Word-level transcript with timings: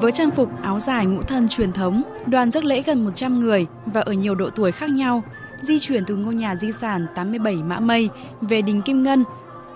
Với 0.00 0.12
trang 0.12 0.30
phục 0.30 0.62
áo 0.62 0.80
dài 0.80 1.06
ngũ 1.06 1.22
thân 1.22 1.48
truyền 1.48 1.72
thống, 1.72 2.02
đoàn 2.26 2.50
rước 2.50 2.64
lễ 2.64 2.82
gần 2.82 3.04
100 3.04 3.40
người 3.40 3.66
và 3.86 4.00
ở 4.00 4.12
nhiều 4.12 4.34
độ 4.34 4.50
tuổi 4.50 4.72
khác 4.72 4.90
nhau, 4.90 5.22
di 5.60 5.78
chuyển 5.78 6.04
từ 6.04 6.16
ngôi 6.16 6.34
nhà 6.34 6.56
di 6.56 6.72
sản 6.72 7.06
87 7.14 7.54
Mã 7.54 7.80
Mây 7.80 8.08
về 8.40 8.62
đình 8.62 8.82
Kim 8.82 9.02
Ngân. 9.02 9.24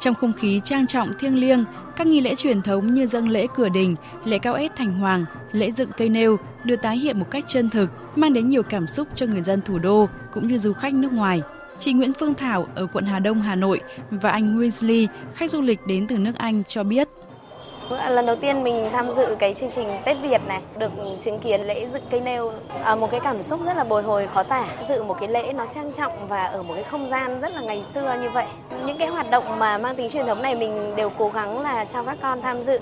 Trong 0.01 0.15
không 0.15 0.33
khí 0.33 0.61
trang 0.65 0.87
trọng 0.87 1.09
thiêng 1.19 1.39
liêng, 1.39 1.65
các 1.97 2.07
nghi 2.07 2.21
lễ 2.21 2.35
truyền 2.35 2.63
thống 2.63 2.95
như 2.95 3.07
dâng 3.07 3.29
lễ 3.29 3.47
cửa 3.55 3.69
đình, 3.69 3.97
lễ 4.25 4.39
cao 4.39 4.55
ết 4.55 4.77
thành 4.77 4.93
hoàng, 4.93 5.25
lễ 5.53 5.71
dựng 5.71 5.91
cây 5.97 6.09
nêu 6.09 6.37
được 6.65 6.77
tái 6.83 6.99
hiện 6.99 7.19
một 7.19 7.27
cách 7.31 7.45
chân 7.49 7.71
thực, 7.71 7.91
mang 8.17 8.33
đến 8.33 8.49
nhiều 8.49 8.63
cảm 8.63 8.87
xúc 8.87 9.09
cho 9.15 9.27
người 9.27 9.43
dân 9.43 9.63
thủ 9.63 9.79
đô 9.79 10.09
cũng 10.33 10.49
như 10.49 10.59
du 10.59 10.73
khách 10.73 10.95
nước 10.95 11.13
ngoài. 11.13 11.43
Chị 11.79 11.93
Nguyễn 11.93 12.13
Phương 12.13 12.35
Thảo 12.35 12.67
ở 12.75 12.87
quận 12.93 13.05
Hà 13.05 13.19
Đông, 13.19 13.43
Hà 13.43 13.55
Nội 13.55 13.81
và 14.11 14.31
anh 14.31 14.61
Winsley, 14.61 15.07
khách 15.35 15.51
du 15.51 15.61
lịch 15.61 15.81
đến 15.87 16.07
từ 16.07 16.19
nước 16.19 16.33
Anh 16.39 16.63
cho 16.69 16.83
biết 16.83 17.09
vâng 17.89 18.15
Lần 18.15 18.27
đầu 18.27 18.37
tiên 18.37 18.63
mình 18.63 18.89
tham 18.93 19.07
dự 19.17 19.37
cái 19.39 19.55
chương 19.55 19.71
trình 19.75 19.89
Tết 20.05 20.17
Việt 20.23 20.41
này, 20.49 20.61
được 20.79 20.93
chứng 21.21 21.39
kiến 21.39 21.61
lễ 21.61 21.87
dựng 21.93 22.03
cây 22.11 22.21
nêu, 22.21 22.53
à, 22.85 22.97
một 22.97 23.11
cái 23.11 23.21
cảm 23.21 23.43
xúc 23.43 23.61
rất 23.65 23.77
là 23.77 23.85
bồi 23.85 24.03
hồi 24.03 24.29
khó 24.35 24.43
tả. 24.43 24.67
Dự 24.89 25.03
một 25.03 25.17
cái 25.21 25.29
lễ 25.29 25.53
nó 25.53 25.67
trang 25.75 25.93
trọng 25.93 26.29
và 26.29 26.45
ở 26.45 26.63
một 26.63 26.75
cái 26.75 26.85
không 26.85 27.11
gian 27.11 27.41
rất 27.41 27.53
là 27.55 27.61
ngày 27.61 27.85
xưa 27.95 28.19
như 28.23 28.31
vậy. 28.31 28.47
Những 28.87 28.99
cái 28.99 29.09
hoạt 29.09 29.31
động 29.31 29.59
mà 29.59 29.79
mang 29.79 29.97
tính 29.97 30.09
truyền 30.11 30.27
thống 30.27 30.43
này 30.43 30.55
mình 30.55 30.97
đều 30.97 31.11
cố 31.19 31.29
gắng 31.29 31.61
là 31.61 31.85
cho 31.85 32.05
các 32.05 32.19
con 32.23 32.43
tham 32.43 32.63
dự. 32.67 32.79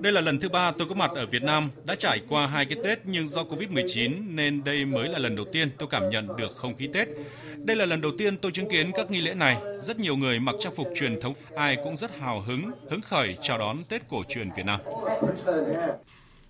Đây 0.00 0.12
là 0.12 0.20
lần 0.20 0.40
thứ 0.40 0.48
ba 0.48 0.72
tôi 0.78 0.88
có 0.88 0.94
mặt 0.94 1.10
ở 1.14 1.26
Việt 1.26 1.42
Nam, 1.42 1.70
đã 1.84 1.94
trải 1.94 2.20
qua 2.28 2.46
hai 2.46 2.64
cái 2.64 2.78
Tết 2.84 2.98
nhưng 3.04 3.26
do 3.26 3.42
Covid-19 3.42 4.34
nên 4.34 4.64
đây 4.64 4.84
mới 4.84 5.08
là 5.08 5.18
lần 5.18 5.36
đầu 5.36 5.46
tiên 5.52 5.70
tôi 5.78 5.88
cảm 5.90 6.08
nhận 6.10 6.36
được 6.36 6.56
không 6.56 6.76
khí 6.76 6.88
Tết. 6.94 7.08
Đây 7.56 7.76
là 7.76 7.84
lần 7.84 8.00
đầu 8.00 8.12
tiên 8.18 8.36
tôi 8.36 8.52
chứng 8.52 8.70
kiến 8.70 8.90
các 8.94 9.10
nghi 9.10 9.20
lễ 9.20 9.34
này. 9.34 9.56
Rất 9.80 10.00
nhiều 10.00 10.16
người 10.16 10.40
mặc 10.40 10.54
trang 10.60 10.74
phục 10.76 10.88
truyền 10.96 11.20
thống, 11.20 11.34
ai 11.56 11.76
cũng 11.84 11.96
rất 11.96 12.18
hào 12.18 12.40
hứng, 12.40 12.70
hứng 12.90 13.00
khởi 13.00 13.36
chào 13.42 13.58
đón 13.58 13.78
Tết 13.88 14.08
cổ 14.08 14.22
truyền 14.28 14.48
Việt 14.56 14.66
Nam. 14.66 14.80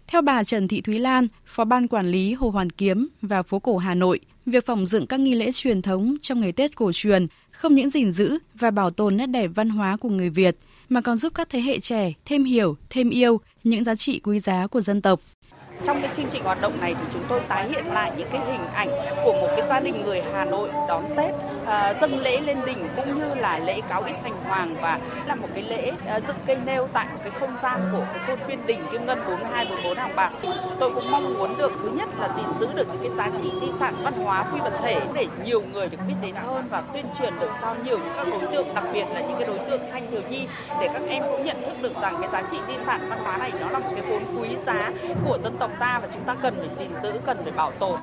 Theo 0.06 0.22
bà 0.22 0.45
Trần 0.45 0.69
Thị 0.69 0.81
Thúy 0.81 0.98
Lan, 0.98 1.27
Phó 1.47 1.65
Ban 1.65 1.89
Quản 1.89 2.06
lý 2.11 2.34
Hồ 2.34 2.50
Hoàn 2.50 2.70
Kiếm 2.70 3.09
và 3.22 3.43
phố 3.43 3.59
cổ 3.59 3.77
Hà 3.77 3.95
Nội, 3.95 4.20
việc 4.51 4.67
phòng 4.67 4.87
dựng 4.87 5.06
các 5.06 5.20
nghi 5.20 5.34
lễ 5.34 5.53
truyền 5.53 5.83
thống 5.83 6.17
trong 6.23 6.41
ngày 6.41 6.53
Tết 6.53 6.77
cổ 6.77 6.91
truyền 6.95 7.27
không 7.51 7.75
những 7.75 7.91
gìn 7.91 8.12
giữ 8.12 8.39
và 8.55 8.70
bảo 8.70 8.91
tồn 8.91 9.17
nét 9.17 9.27
đẹp 9.27 9.51
văn 9.55 9.70
hóa 9.70 9.97
của 9.97 10.09
người 10.09 10.31
Việt, 10.31 10.56
mà 10.89 11.01
còn 11.01 11.17
giúp 11.17 11.33
các 11.34 11.48
thế 11.51 11.61
hệ 11.61 11.81
trẻ 11.81 12.12
thêm 12.25 12.45
hiểu, 12.45 12.77
thêm 12.91 13.11
yêu 13.11 13.41
những 13.65 13.84
giá 13.84 13.95
trị 13.95 14.21
quý 14.25 14.41
giá 14.41 14.67
của 14.67 14.81
dân 14.81 15.03
tộc. 15.03 15.21
Trong 15.84 16.03
cái 16.03 16.15
chương 16.17 16.27
trình 16.33 16.43
hoạt 16.45 16.61
động 16.61 16.81
này 16.81 16.95
thì 16.95 17.05
chúng 17.12 17.23
tôi 17.28 17.41
tái 17.48 17.69
hiện 17.69 17.87
lại 17.87 18.12
những 18.19 18.28
cái 18.33 18.53
hình 18.53 18.67
ảnh 18.67 18.89
của 19.25 19.33
một 19.33 19.48
cái 19.56 19.69
gia 19.69 19.81
đình 19.81 20.03
người 20.05 20.23
Hà 20.33 20.45
Nội 20.45 20.69
đón 20.89 21.05
Tết, 21.17 21.31
uh, 21.62 22.00
dâng 22.00 22.20
lễ 22.20 22.41
lên 22.41 22.58
đỉnh 22.66 22.89
cũng 22.97 23.19
như 23.19 23.34
là 23.34 23.58
lễ 23.58 23.80
cáo 23.89 24.03
ít 24.03 24.14
thành 24.22 24.44
hoàng 24.44 24.75
và 24.80 24.98
là 25.27 25.34
một 25.34 25.48
cái 25.55 25.62
lễ 25.62 25.92
uh, 26.16 26.22
dựng 26.27 26.36
cây 26.47 26.56
nêu 26.66 26.89
tại 26.92 27.06
một 27.12 27.20
cái 27.22 27.30
không 27.41 27.55
gian 27.62 27.89
của 27.92 28.06
cái 28.14 28.20
khuôn 28.27 28.47
Viên 28.47 28.66
đỉnh 28.66 28.80
Kim 28.92 29.06
Ngân 29.06 29.19
42 29.27 29.64
44 29.64 29.97
Hàng 29.97 30.16
Bạc. 30.16 30.31
Chúng 30.42 30.77
tôi 30.81 30.91
cũng 30.94 31.11
mong 31.11 31.34
muốn 31.38 31.58
được 31.58 31.72
thứ 31.83 31.91
nhất 31.91 32.08
là 32.19 32.28
gìn 32.36 32.47
giữ 32.61 32.69
được 32.75 32.88
những 32.88 33.03
cái 33.03 33.11
giá 33.16 33.38
trị 33.42 33.50
di 33.61 33.72
sản 33.81 33.94
văn 34.03 34.14
hóa 34.14 34.44
phi 34.53 34.61
vật 34.61 34.72
thể 34.83 35.00
để 35.14 35.27
nhiều 35.44 35.62
người 35.72 35.88
được 35.88 35.98
biết 36.08 36.14
đến 36.22 36.34
hơn 36.34 36.64
và 36.70 36.83
tuyên 36.92 37.06
truyền 37.19 37.38
được 37.41 37.50
cho 37.62 37.75
nhiều 37.84 37.98
những 37.98 38.12
các 38.16 38.27
đối 38.31 38.53
tượng 38.53 38.75
đặc 38.75 38.84
biệt 38.92 39.05
là 39.14 39.20
những 39.20 39.36
cái 39.38 39.47
đối 39.47 39.58
tượng 39.58 39.81
thanh 39.92 40.11
thiếu 40.11 40.22
nhi 40.31 40.47
để 40.81 40.88
các 40.92 41.03
em 41.08 41.22
cũng 41.31 41.44
nhận 41.44 41.62
thức 41.62 41.83
được 41.83 41.92
rằng 42.03 42.16
cái 42.20 42.31
giá 42.33 42.48
trị 42.50 42.56
di 42.69 42.75
sản 42.86 43.06
văn 43.08 43.19
hóa 43.25 43.36
này 43.36 43.53
nó 43.61 43.70
là 43.70 43.78
một 43.78 43.91
cái 43.94 44.03
vốn 44.08 44.41
quý 44.41 44.48
giá 44.66 44.91
của 45.27 45.38
dân 45.44 45.56
tộc 45.58 45.70
ta 45.78 45.98
và 46.03 46.08
chúng 46.14 46.22
ta 46.22 46.36
cần 46.42 46.55
phải 46.58 46.69
gìn 46.78 46.91
giữ, 47.03 47.12
cần 47.27 47.42
phải 47.42 47.53
bảo 47.56 47.70
tồn. 47.70 48.00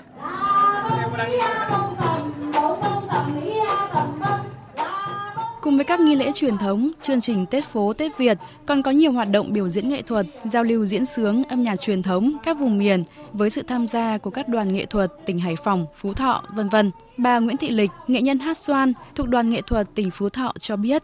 Cùng 5.62 5.76
với 5.76 5.86
các 5.86 6.00
nghi 6.00 6.16
lễ 6.16 6.32
truyền 6.36 6.58
thống, 6.58 6.92
chương 7.02 7.22
trình 7.22 7.46
Tết 7.46 7.66
phố 7.66 7.94
Tết 7.94 8.18
Việt 8.18 8.38
còn 8.66 8.82
có 8.82 8.92
nhiều 8.92 9.12
hoạt 9.12 9.30
động 9.30 9.54
biểu 9.54 9.70
diễn 9.70 9.90
nghệ 9.90 10.02
thuật, 10.02 10.26
giao 10.46 10.64
lưu 10.64 10.86
diễn 10.86 11.06
sướng, 11.06 11.44
âm 11.44 11.64
nhạc 11.64 11.76
truyền 11.76 12.04
thống 12.04 12.38
các 12.44 12.60
vùng 12.60 12.78
miền 12.78 13.04
với 13.34 13.50
sự 13.50 13.62
tham 13.62 13.88
gia 13.88 14.18
của 14.18 14.30
các 14.30 14.48
đoàn 14.48 14.74
nghệ 14.74 14.86
thuật 14.86 15.12
tỉnh 15.26 15.40
Hải 15.40 15.56
Phòng, 15.56 15.86
Phú 15.96 16.14
Thọ, 16.14 16.44
vân 16.56 16.70
vân. 16.70 16.92
Bà 17.18 17.40
Nguyễn 17.40 17.58
Thị 17.58 17.70
Lịch, 17.70 17.92
nghệ 18.08 18.22
nhân 18.22 18.40
hát 18.40 18.58
xoan 18.58 18.94
thuộc 19.16 19.28
đoàn 19.28 19.50
nghệ 19.50 19.62
thuật 19.68 19.88
tỉnh 19.96 20.12
Phú 20.12 20.30
Thọ 20.30 20.54
cho 20.60 20.76
biết 20.76 21.04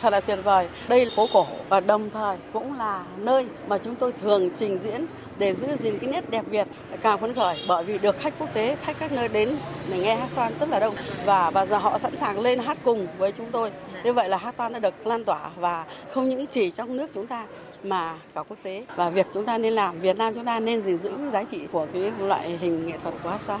thật 0.00 0.12
là 0.12 0.20
tuyệt 0.20 0.38
vời. 0.44 0.68
Đây 0.88 1.04
là 1.04 1.10
phố 1.16 1.26
cổ 1.32 1.46
và 1.68 1.80
đồng 1.80 2.10
thời 2.10 2.36
cũng 2.52 2.78
là 2.78 3.04
nơi 3.16 3.46
mà 3.68 3.78
chúng 3.78 3.94
tôi 3.94 4.12
thường 4.12 4.50
trình 4.56 4.78
diễn 4.84 5.06
để 5.38 5.54
giữ 5.54 5.66
gìn 5.80 5.98
cái 5.98 6.10
nét 6.10 6.30
đẹp 6.30 6.44
Việt 6.50 6.66
càng 7.02 7.18
phấn 7.18 7.34
khởi 7.34 7.56
bởi 7.68 7.84
vì 7.84 7.98
được 7.98 8.18
khách 8.18 8.34
quốc 8.38 8.54
tế, 8.54 8.76
khách 8.82 8.96
các 8.98 9.12
nơi 9.12 9.28
đến 9.28 9.56
để 9.90 9.98
nghe 9.98 10.16
hát 10.16 10.30
xoan 10.30 10.52
rất 10.60 10.68
là 10.68 10.78
đông 10.78 10.94
và 11.24 11.50
và 11.50 11.66
giờ 11.66 11.78
họ 11.78 11.98
sẵn 11.98 12.16
sàng 12.16 12.40
lên 12.40 12.58
hát 12.58 12.78
cùng 12.84 13.06
với 13.18 13.32
chúng 13.32 13.50
tôi. 13.52 13.70
Như 14.04 14.12
vậy 14.12 14.28
là 14.28 14.36
hát 14.36 14.54
xoan 14.58 14.72
đã 14.72 14.78
được 14.78 15.06
lan 15.06 15.24
tỏa 15.24 15.50
và 15.56 15.84
không 16.12 16.28
những 16.28 16.46
chỉ 16.46 16.70
trong 16.70 16.96
nước 16.96 17.10
chúng 17.14 17.26
ta 17.26 17.46
mà 17.82 18.14
cả 18.34 18.42
quốc 18.48 18.58
tế 18.62 18.84
và 18.96 19.10
việc 19.10 19.26
chúng 19.34 19.44
ta 19.44 19.58
nên 19.58 19.72
làm 19.72 20.00
Việt 20.00 20.16
Nam 20.18 20.34
chúng 20.34 20.44
ta 20.44 20.60
nên 20.60 20.82
gìn 20.82 20.98
giữ 20.98 21.10
giá 21.32 21.44
trị 21.44 21.60
của 21.72 21.86
cái 21.92 22.12
loại 22.18 22.58
hình 22.60 22.86
nghệ 22.86 22.98
thuật 23.02 23.14
của 23.22 23.30
hát 23.30 23.40
xoan. 23.40 23.60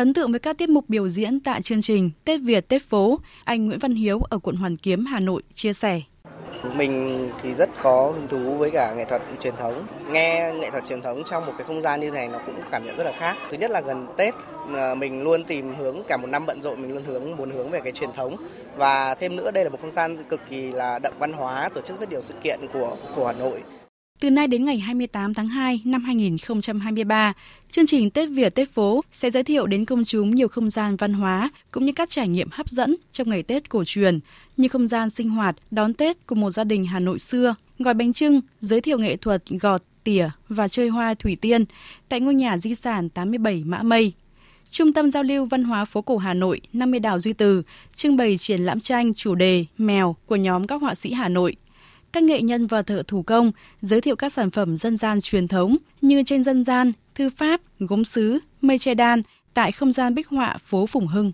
Ấn 0.00 0.14
tượng 0.14 0.30
với 0.30 0.40
các 0.40 0.58
tiết 0.58 0.68
mục 0.68 0.84
biểu 0.88 1.08
diễn 1.08 1.40
tại 1.40 1.62
chương 1.62 1.82
trình 1.82 2.10
Tết 2.24 2.40
Việt 2.40 2.68
Tết 2.68 2.82
phố, 2.82 3.18
anh 3.44 3.66
Nguyễn 3.66 3.78
Văn 3.78 3.94
Hiếu 3.94 4.20
ở 4.30 4.38
quận 4.38 4.56
Hoàn 4.56 4.76
Kiếm, 4.76 5.04
Hà 5.04 5.20
Nội 5.20 5.42
chia 5.54 5.72
sẻ. 5.72 6.00
Mình 6.76 7.28
thì 7.42 7.54
rất 7.54 7.70
có 7.82 8.12
hứng 8.14 8.28
thú 8.28 8.54
với 8.54 8.70
cả 8.70 8.94
nghệ 8.96 9.04
thuật 9.04 9.22
truyền 9.40 9.56
thống. 9.56 9.74
Nghe 10.10 10.52
nghệ 10.60 10.70
thuật 10.70 10.84
truyền 10.84 11.02
thống 11.02 11.22
trong 11.24 11.46
một 11.46 11.52
cái 11.58 11.66
không 11.66 11.80
gian 11.80 12.00
như 12.00 12.10
thế 12.10 12.14
này 12.14 12.28
nó 12.28 12.38
cũng 12.46 12.54
cảm 12.70 12.84
nhận 12.84 12.96
rất 12.96 13.04
là 13.04 13.12
khác. 13.18 13.36
Thứ 13.50 13.56
nhất 13.56 13.70
là 13.70 13.80
gần 13.80 14.06
Tết 14.16 14.34
à, 14.76 14.94
mình 14.94 15.22
luôn 15.22 15.44
tìm 15.44 15.74
hướng 15.74 16.02
cả 16.08 16.16
một 16.16 16.26
năm 16.26 16.46
bận 16.46 16.62
rộn 16.62 16.82
mình 16.82 16.92
luôn 16.92 17.04
hướng 17.04 17.36
muốn 17.36 17.50
hướng 17.50 17.70
về 17.70 17.80
cái 17.80 17.92
truyền 17.92 18.12
thống 18.12 18.36
và 18.76 19.14
thêm 19.14 19.36
nữa 19.36 19.50
đây 19.50 19.64
là 19.64 19.70
một 19.70 19.78
không 19.80 19.90
gian 19.90 20.24
cực 20.24 20.40
kỳ 20.50 20.72
là 20.72 20.98
đậm 20.98 21.12
văn 21.18 21.32
hóa 21.32 21.68
tổ 21.74 21.80
chức 21.80 21.96
rất 21.96 22.10
nhiều 22.10 22.20
sự 22.20 22.34
kiện 22.42 22.60
của 22.72 22.96
của 23.16 23.26
Hà 23.26 23.32
Nội 23.32 23.62
từ 24.20 24.30
nay 24.30 24.46
đến 24.46 24.64
ngày 24.64 24.78
28 24.78 25.34
tháng 25.34 25.48
2 25.48 25.82
năm 25.84 26.04
2023, 26.04 27.32
chương 27.70 27.86
trình 27.86 28.10
Tết 28.10 28.28
Việt 28.28 28.54
Tết 28.54 28.70
phố 28.70 29.04
sẽ 29.12 29.30
giới 29.30 29.44
thiệu 29.44 29.66
đến 29.66 29.84
công 29.84 30.04
chúng 30.04 30.34
nhiều 30.34 30.48
không 30.48 30.70
gian 30.70 30.96
văn 30.96 31.12
hóa 31.12 31.50
cũng 31.70 31.86
như 31.86 31.92
các 31.92 32.10
trải 32.10 32.28
nghiệm 32.28 32.48
hấp 32.52 32.68
dẫn 32.68 32.96
trong 33.12 33.30
ngày 33.30 33.42
Tết 33.42 33.68
cổ 33.68 33.84
truyền 33.86 34.20
như 34.56 34.68
không 34.68 34.88
gian 34.88 35.10
sinh 35.10 35.28
hoạt 35.28 35.56
đón 35.70 35.94
Tết 35.94 36.26
của 36.26 36.34
một 36.34 36.50
gia 36.50 36.64
đình 36.64 36.84
Hà 36.84 36.98
Nội 36.98 37.18
xưa, 37.18 37.54
gói 37.78 37.94
bánh 37.94 38.12
trưng, 38.12 38.40
giới 38.60 38.80
thiệu 38.80 38.98
nghệ 38.98 39.16
thuật 39.16 39.42
gọt, 39.48 39.82
tỉa 40.04 40.28
và 40.48 40.68
chơi 40.68 40.88
hoa 40.88 41.14
thủy 41.14 41.36
tiên 41.40 41.64
tại 42.08 42.20
ngôi 42.20 42.34
nhà 42.34 42.58
di 42.58 42.74
sản 42.74 43.08
87 43.08 43.62
Mã 43.66 43.82
Mây. 43.82 44.12
Trung 44.70 44.92
tâm 44.92 45.10
Giao 45.10 45.22
lưu 45.22 45.46
Văn 45.46 45.64
hóa 45.64 45.84
phố 45.84 46.02
cổ 46.02 46.16
Hà 46.16 46.34
Nội 46.34 46.60
50 46.72 47.00
Đào 47.00 47.20
Duy 47.20 47.32
Từ 47.32 47.62
trưng 47.94 48.16
bày 48.16 48.38
triển 48.38 48.60
lãm 48.60 48.80
tranh 48.80 49.14
chủ 49.14 49.34
đề 49.34 49.64
Mèo 49.78 50.16
của 50.26 50.36
nhóm 50.36 50.66
các 50.66 50.82
họa 50.82 50.94
sĩ 50.94 51.12
Hà 51.12 51.28
Nội 51.28 51.56
các 52.12 52.22
nghệ 52.22 52.42
nhân 52.42 52.66
và 52.66 52.82
thợ 52.82 53.02
thủ 53.06 53.22
công 53.22 53.52
giới 53.82 54.00
thiệu 54.00 54.16
các 54.16 54.32
sản 54.32 54.50
phẩm 54.50 54.76
dân 54.76 54.96
gian 54.96 55.20
truyền 55.20 55.48
thống 55.48 55.76
như 56.00 56.22
tranh 56.22 56.42
dân 56.42 56.64
gian, 56.64 56.92
thư 57.14 57.30
pháp, 57.30 57.60
gốm 57.78 58.04
sứ, 58.04 58.38
mây 58.60 58.78
che 58.78 58.94
đan 58.94 59.22
tại 59.54 59.72
không 59.72 59.92
gian 59.92 60.14
bích 60.14 60.28
họa 60.28 60.56
phố 60.62 60.86
Phùng 60.86 61.06
Hưng. 61.06 61.32